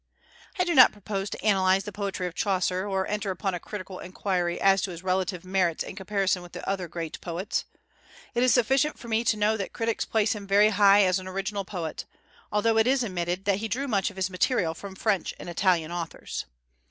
I 0.57 0.63
do 0.63 0.73
not 0.73 0.91
propose 0.91 1.29
to 1.29 1.45
analyze 1.45 1.83
the 1.83 1.91
poetry 1.91 2.25
of 2.25 2.33
Chaucer, 2.33 2.87
or 2.87 3.05
enter 3.05 3.29
upon 3.29 3.53
a 3.53 3.59
critical 3.59 3.99
inquiry 3.99 4.59
as 4.59 4.81
to 4.81 4.89
his 4.89 5.03
relative 5.03 5.45
merits 5.45 5.83
in 5.83 5.95
comparison 5.95 6.41
with 6.41 6.53
the 6.53 6.67
other 6.67 6.87
great 6.87 7.21
poets. 7.21 7.65
It 8.33 8.41
is 8.41 8.51
sufficient 8.51 8.97
for 8.97 9.09
me 9.09 9.23
to 9.23 9.37
know 9.37 9.57
that 9.57 9.73
critics 9.73 10.03
place 10.05 10.33
him 10.33 10.47
very 10.47 10.69
high 10.69 11.03
as 11.03 11.19
an 11.19 11.27
original 11.27 11.65
poet, 11.65 12.05
although 12.51 12.79
it 12.79 12.87
is 12.87 13.03
admitted 13.03 13.45
that 13.45 13.59
he 13.59 13.67
drew 13.67 13.87
much 13.87 14.09
of 14.09 14.15
his 14.15 14.31
material 14.31 14.73
from 14.73 14.95
French 14.95 15.35
and 15.37 15.47
Italian 15.47 15.91
authors. 15.91 16.45